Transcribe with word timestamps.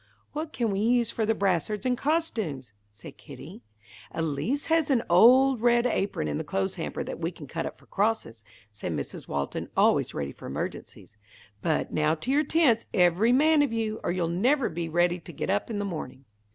"What 0.33 0.51
can 0.51 0.71
we 0.71 0.79
use 0.79 1.11
for 1.11 1.27
the 1.27 1.35
brassards 1.35 1.85
and 1.85 1.95
costumes?" 1.95 2.73
said 2.89 3.17
Kitty. 3.19 3.61
"Elise 4.09 4.65
has 4.65 4.89
an 4.89 5.03
old 5.11 5.61
red 5.61 5.85
apron 5.85 6.27
in 6.27 6.39
the 6.39 6.43
clothes 6.43 6.73
hamper 6.73 7.03
that 7.03 7.19
we 7.19 7.29
can 7.29 7.45
cut 7.45 7.67
up 7.67 7.77
for 7.77 7.85
crosses," 7.85 8.43
said 8.71 8.93
Mrs. 8.93 9.27
Walton, 9.27 9.69
always 9.77 10.15
ready 10.15 10.31
for 10.31 10.47
emergencies. 10.47 11.17
"But 11.61 11.93
now 11.93 12.15
to 12.15 12.31
your 12.31 12.43
tents, 12.43 12.85
every 12.95 13.31
man 13.31 13.61
of 13.61 13.71
you, 13.71 13.99
or 14.03 14.11
you'll 14.11 14.27
never 14.27 14.69
be 14.69 14.89
ready 14.89 15.19
to 15.19 15.31
get 15.31 15.51
up 15.51 15.69
in 15.69 15.77
the 15.77 15.85
morning." 15.85 16.25